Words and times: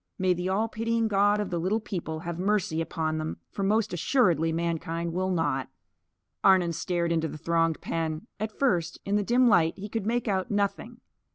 May 0.17 0.33
the 0.33 0.49
all 0.49 0.67
pitying 0.67 1.07
God 1.07 1.39
of 1.39 1.51
the 1.51 1.59
Little 1.59 1.79
People 1.79 2.21
have 2.21 2.39
mercy 2.39 2.81
upon 2.81 3.19
them! 3.19 3.37
For, 3.51 3.61
most 3.61 3.93
assuredly, 3.93 4.51
mankind 4.51 5.13
will 5.13 5.29
not. 5.29 5.69
Arnon 6.43 6.73
stared 6.73 7.11
into 7.11 7.27
the 7.27 7.37
thronged 7.37 7.81
pen. 7.81 8.25
At 8.39 8.57
first, 8.57 8.97
in 9.05 9.15
the 9.15 9.21
dim 9.23 9.45
light, 9.47 9.75
he 9.77 9.89
could 9.89 10.07
make 10.07 10.27
out 10.27 10.49
nothing. 10.49 11.01